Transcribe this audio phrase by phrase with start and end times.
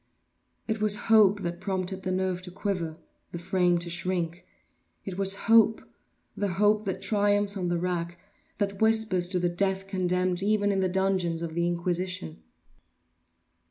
[0.67, 4.47] It was hope that prompted the nerve to quiver—the frame to shrink.
[5.05, 10.71] It was hope—the hope that triumphs on the rack—that whispers to the death condemned even
[10.71, 12.41] in the dungeons of the Inquisition.